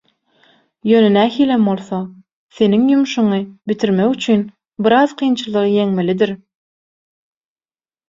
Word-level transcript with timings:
Ýöne 0.91 1.11
nähilem 1.17 1.67
bolsa, 1.71 1.99
seniň 2.61 2.89
ýumuşňy 2.95 3.45
bitirmek 3.73 4.17
üçin, 4.19 4.43
biraz 4.89 5.17
kynçylygy 5.23 5.79
ýeňmelidir. 5.81 6.39